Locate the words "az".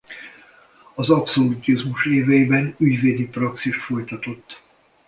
0.95-1.09